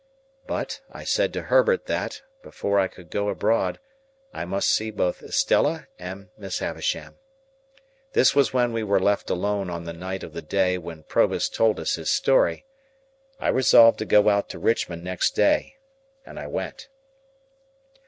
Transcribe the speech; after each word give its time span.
But, 0.47 0.81
I 0.91 1.03
said 1.03 1.31
to 1.33 1.43
Herbert 1.43 1.85
that, 1.85 2.23
before 2.41 2.79
I 2.79 2.87
could 2.87 3.11
go 3.11 3.29
abroad, 3.29 3.79
I 4.33 4.45
must 4.45 4.69
see 4.71 4.89
both 4.89 5.21
Estella 5.21 5.87
and 5.99 6.29
Miss 6.39 6.57
Havisham. 6.57 7.19
This 8.13 8.33
was 8.33 8.51
when 8.51 8.73
we 8.73 8.81
were 8.81 8.99
left 8.99 9.29
alone 9.29 9.69
on 9.69 9.83
the 9.83 9.93
night 9.93 10.23
of 10.23 10.33
the 10.33 10.41
day 10.41 10.79
when 10.79 11.03
Provis 11.03 11.49
told 11.49 11.79
us 11.79 11.97
his 11.97 12.09
story. 12.09 12.65
I 13.39 13.49
resolved 13.49 13.99
to 13.99 14.05
go 14.05 14.29
out 14.29 14.49
to 14.49 14.57
Richmond 14.57 15.03
next 15.03 15.35
day, 15.35 15.75
and 16.25 16.39
I 16.39 16.47
went. 16.47 16.87